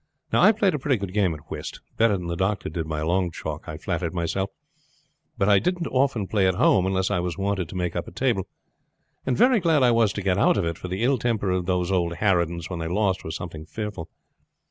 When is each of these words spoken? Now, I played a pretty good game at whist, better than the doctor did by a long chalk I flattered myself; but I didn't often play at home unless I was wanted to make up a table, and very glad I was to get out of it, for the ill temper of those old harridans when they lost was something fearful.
Now, 0.33 0.41
I 0.41 0.51
played 0.51 0.73
a 0.73 0.79
pretty 0.79 0.97
good 0.97 1.13
game 1.13 1.35
at 1.35 1.51
whist, 1.51 1.79
better 1.95 2.17
than 2.17 2.25
the 2.25 2.35
doctor 2.35 2.69
did 2.69 2.89
by 2.89 3.01
a 3.01 3.05
long 3.05 3.29
chalk 3.29 3.69
I 3.69 3.77
flattered 3.77 4.15
myself; 4.15 4.49
but 5.37 5.47
I 5.47 5.59
didn't 5.59 5.85
often 5.89 6.25
play 6.25 6.47
at 6.47 6.55
home 6.55 6.87
unless 6.87 7.11
I 7.11 7.19
was 7.19 7.37
wanted 7.37 7.69
to 7.69 7.75
make 7.75 7.95
up 7.95 8.07
a 8.07 8.11
table, 8.11 8.47
and 9.27 9.37
very 9.37 9.59
glad 9.59 9.83
I 9.83 9.91
was 9.91 10.11
to 10.13 10.23
get 10.23 10.39
out 10.39 10.57
of 10.57 10.65
it, 10.65 10.79
for 10.79 10.87
the 10.87 11.03
ill 11.03 11.19
temper 11.19 11.51
of 11.51 11.67
those 11.67 11.91
old 11.91 12.13
harridans 12.15 12.67
when 12.67 12.79
they 12.79 12.87
lost 12.87 13.23
was 13.23 13.35
something 13.35 13.67
fearful. 13.67 14.09